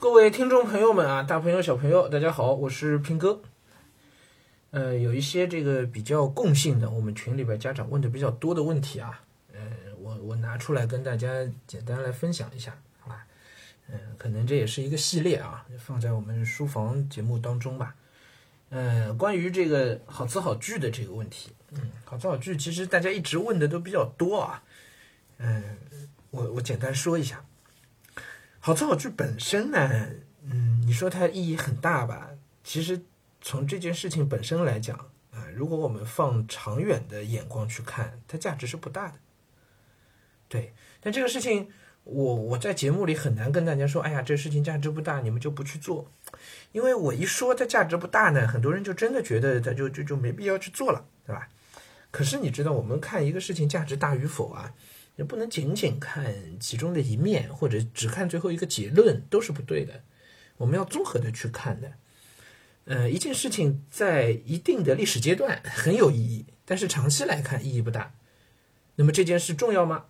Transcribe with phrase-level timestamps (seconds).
[0.00, 3.42] 各位听众朋友们啊，大朋友小朋友，大家好，我是平哥。
[4.70, 9.20] 呃，有一些这个比较共性的，我们群里边家长问的比较多的问题啊，
[9.52, 9.60] 呃，
[10.00, 13.26] 我我拿出来跟大家简单来分享一下，好吧？
[13.90, 17.94] 嗯、可能这也是一个系列啊，放在我们书房节目当中吧。
[18.70, 24.62] 呃，关于这个好词好句的这个问题，嗯，好词好句其实大家一直问的都比较多啊，
[25.36, 25.62] 嗯、
[26.30, 27.44] 我我简单说一下。
[28.62, 30.06] 好词好句本身呢，
[30.44, 32.30] 嗯，你说它意义很大吧？
[32.62, 33.00] 其实
[33.40, 34.94] 从这件事情本身来讲，
[35.30, 39.14] 啊、如果我们放长远的眼光去看，它价值是不大的。
[40.46, 41.70] 对，但这个事情，
[42.04, 46.12] 我我在节目里很难跟大家说，哎呀，这事情价值不大，你们就不去做，
[46.72, 51.48] 因为我一说它价值不大呢，很多人就真的觉得它就就就没必要去做了，对吧？
[52.10, 54.74] 可是你知道，我们看一个事情价值大与否啊，
[55.24, 60.02] 不能仅仅看其中的一面，或者只看最后一个结论，都是不对的。
[60.56, 61.92] 我们要综合的去看的。
[62.86, 68.14] 呃，一件事情在一定的历史阶段很有意义，但是长期来看意义不大。
[68.96, 70.06] 那么这件事重要吗？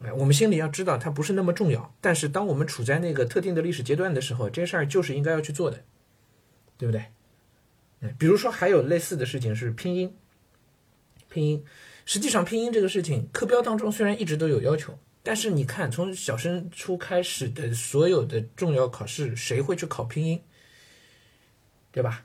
[0.00, 1.94] 哎，我们心里要知道它不是那么重要。
[2.00, 5.84] 但是当我们处在那个特定的历史阶段的时候，这事儿就是应该要去做的，
[6.76, 7.06] 对不对？
[8.00, 10.14] 嗯，比如说还有类似的事情是拼音，
[11.28, 11.64] 拼音。
[12.04, 20.40] 实际上，拼音这个事情，课标当中虽然一直都有要求，但是你看，从小升初开始的所有的重要考试，谁会去考拼音？
[21.90, 22.24] 对吧？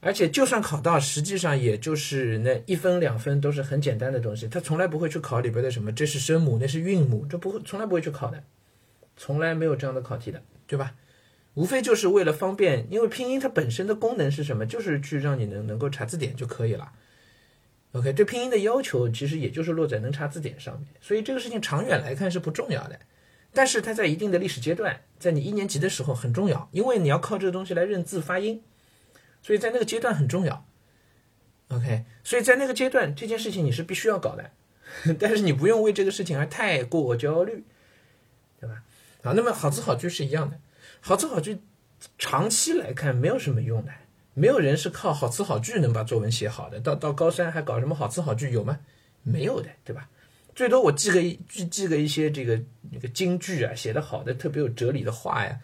[0.00, 8.44] 而且就算考到，实际上也就是那一分两分都是很简单的东西，他从来不会去考里边的什么这是声母，那是韵母，这不会从来不会去考的，
[9.16, 10.94] 从来没有这样的考题的，对吧？
[11.54, 14.66] 无非就是为了方便，因为拼音它本身的功能是什么？
[14.66, 16.92] 就是去让你能能够查字典就可以了。
[17.94, 22.98] OK，对拼音的要求其实也就是落在能查字典上面，所以这个事情长远来看是不重要的，
[23.52, 28.64] 但是它在一定的历史阶段，在你一年级的时候很重要，因为你要靠这个东西来认字发音，
[29.42, 30.66] 所以在那个阶段很重要。
[31.68, 34.50] OK，所以在那个阶段这件事情你是必须要搞的，
[35.20, 37.64] 但是你不用为这个事情而太过焦虑，
[38.60, 38.82] 对吧？
[39.22, 40.58] 啊，那么好词好句是一样的，
[41.00, 41.60] 好词好句
[42.18, 43.92] 长期来看没有什么用的。
[44.34, 48.78] 没有人是靠好词好句能把作文写好的，到到高三还搞什么好词好句有吗？
[49.22, 50.08] 没有的，对吧？
[50.54, 52.60] 最多我记个一记记个一些这个
[52.92, 55.58] 那个京剧啊，写的好的特别有哲理的话呀，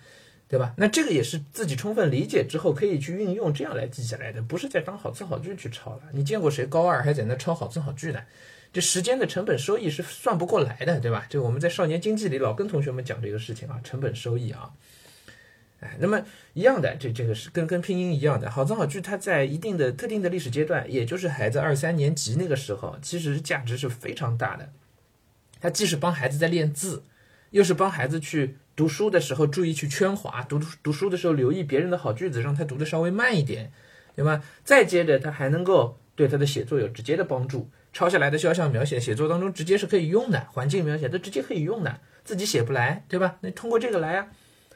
[0.48, 0.74] 对吧？
[0.76, 6.02] 那这个也是自己充分理解之后可以去运用，这样来记下来的，不是在当好词好句去抄了。
[6.12, 8.24] 你见过谁高二还在那抄好词好句的？
[8.72, 11.26] 这时间的成本收益是算不过来的，对吧？
[11.28, 14.70] 就我们在少年经济里老跟同学们讲这个事情啊，成本收益啊。
[15.80, 18.50] 哎，那么一样的，这这个是跟跟拼音一样的。
[18.50, 24.70] 好词好句，它在一定的特定的历史阶段，也就是孩子二三年级那个时候，其实价值是非常大的。
[25.58, 27.02] 它既是帮孩子在练字，
[27.50, 33.72] 又是帮孩子去读书的时候注意去圈划，读读书的时候留意别人的好句子，让他读的稍微慢一点，
[34.14, 34.42] 对吧？
[34.62, 37.70] 再接着，他还能够对他的写作有直接的帮助。
[37.92, 43.38] 抄下来的肖像描写，写作当中直接是可以用的，环境描写都直接可以用的，自己写不来，对吧？
[43.40, 44.28] 那通过这个来啊。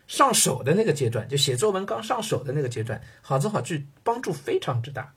[0.07, 5.15] 上手的那个阶段，就写作文刚上手的那个阶段，好词好句帮助非常之大。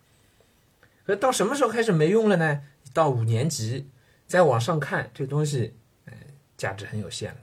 [1.05, 2.61] 可到什么时候开始没用了呢？
[2.93, 3.89] 到五年级
[4.27, 5.73] 再往上看，这东西，
[6.05, 6.13] 呃，
[6.57, 7.35] 价值很有限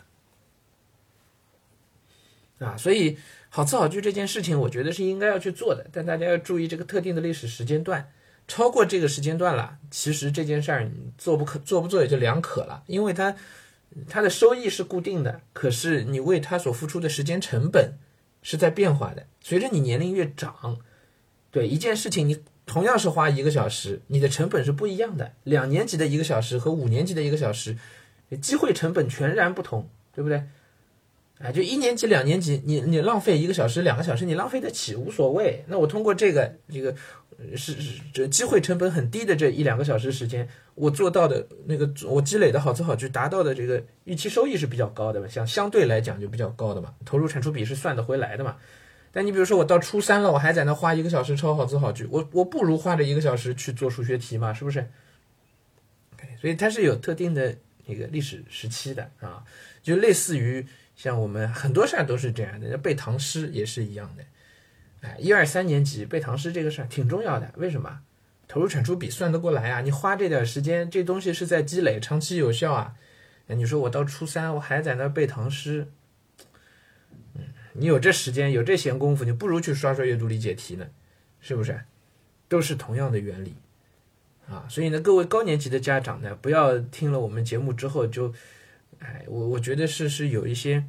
[2.59, 2.67] 了。
[2.67, 3.19] 啊，所以
[3.51, 8.11] 好词好句这件事情，我觉得是应该要去做的，但大家要注意这个特定的历史时间段，
[8.49, 13.37] 超过这个时间段了，其实这件事儿你做不可做不做也就两可了，因为它。
[14.09, 17.99] 它的收益是固定的，可是你为它所付出的时间成本
[18.43, 19.27] 是在变化的。
[19.41, 20.79] 随着你年龄越长，
[21.51, 25.33] 对一件事情，你同样是花一个小时，你的成本是不一样的。
[25.45, 27.77] 两年级的一个小时和五年级的一个小时，
[28.41, 30.45] 机会成本全然不同，对不对？
[31.39, 35.65] 啊，就一年级、两年级，你你浪费一个小时、两个小时，你浪费得起无所谓。
[35.67, 36.95] 那我通过这个这个
[37.57, 40.49] 是是这机会成本很低的这一两个小时时间。
[40.75, 48.57] 我做到的那个，我积累的好词好句达到的这个预期收益是比较高的嘛，像相对来讲就比较高的嘛，投入产出比是算得回来的嘛。
[49.13, 54.89] 但你比如说我到初三了，我还在那花一个小时抄好词好句，我我不如花这一个小时去做数学题嘛，是不是
[56.41, 57.55] 所以它是有特定的
[57.87, 59.45] 一个历史时期的啊，
[59.83, 64.25] 就类似于像我们很多事儿都是这样的，背唐诗也是一样的。
[65.01, 68.01] 哎，一二三年级背唐诗这个事儿挺重要的，为什么？
[68.47, 69.81] 投入产出比算得过来啊！
[69.81, 72.95] 你花这点时间，这东西是在积累，长期有效啊。
[73.47, 75.89] 那你说我到初三，我还在那背唐诗，
[77.35, 77.43] 嗯，
[77.73, 80.87] 你有这时间，有这闲工夫，你不如去刷刷阅读理解题呢，
[81.41, 81.81] 是不是？
[82.47, 83.55] 都是同样的原理
[84.47, 84.67] 啊。
[84.69, 88.35] 所以呢，各位高年级的家长呢，不要听了我们节目之后就，
[89.01, 90.85] 哎，我我觉得是是有一些，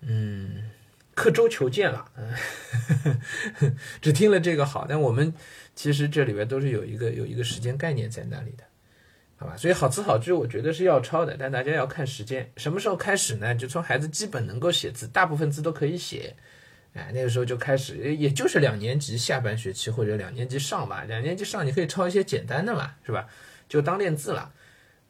[0.00, 0.70] 嗯。
[1.12, 5.34] 刻舟求剑了，嗯， 只听了这个好，但我们
[5.74, 8.64] 其实这里边都是有一个有一个时间概念在那里的，
[9.36, 9.54] 好吧？
[9.54, 13.54] 所以好词好句，我觉得是要抄的，但大家要看时间，什么时候开始呢？
[13.54, 16.34] 就从孩子基本能够写字，大部分字都可以写，
[16.94, 23.28] 哎，那个时候就开始，也就是两年级下半学期或者两年级上吧，两年级上你可以抄一些简单的嘛，是吧？
[23.68, 24.50] 就当练字了。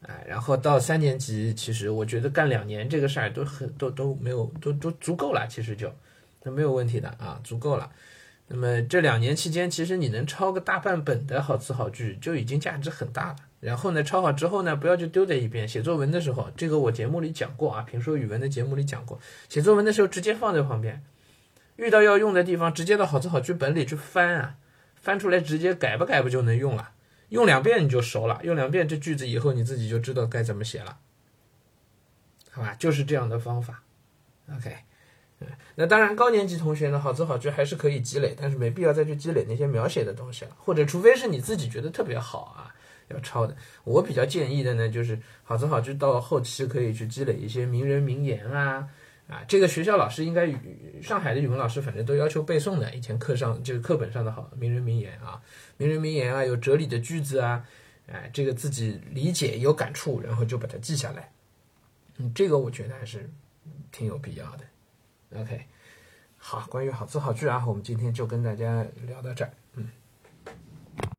[0.07, 5.93] 哎，然后到三年级，其实我觉得干两年这个事儿都很都都没有都都足够了，其实就
[6.43, 7.91] 那没有问题的啊，足够了。
[8.47, 13.35] 那么这两年期间，其实你能抄个大半本的好词好句，就已经价值很大了。
[13.61, 15.67] 然后呢，抄好之后呢，不要就丢在一边。
[15.67, 19.19] 写作文的时候，这个我节目里讲过啊，评说语文的节目里讲过。
[19.47, 21.01] 写作文的时候直接放在旁边，
[21.75, 24.55] 遇到要用的地方，直接到好词好句本里去翻啊，
[24.95, 26.89] 翻出来直接改不改不就能用了。
[27.31, 30.97] 用两遍你就熟了，用两遍这句子以后你自己就知道该怎么写了，
[32.51, 32.75] 好吧？
[32.77, 33.83] 就是这样的方法
[34.55, 34.75] ，OK。
[35.75, 42.75] 那当然高年级同学呢，好词好句还是可以积累，但是没必要再去积累那些描写的东西了，或者除非是你自己觉得特别好啊，
[43.07, 43.55] 要抄的。
[43.85, 48.89] 我比较建议的呢，就是好词好句到后期可以去积累一些名人名言啊。
[49.31, 55.41] 啊，这个学校老师应该语上海的语文老师反正都要求背诵的，以前课上就是课本上的好名人名言啊，
[55.77, 57.65] 名人名言啊，有哲理的句子啊，
[58.07, 61.31] 哎，这个自己理解有感触，然后就把它记下来，
[62.17, 63.29] 嗯，这个我觉得还是
[63.89, 65.39] 挺有必要的。
[65.39, 65.63] OK，
[66.35, 69.51] 好，关于好词好句啊，我们今天就跟大家聊到这儿。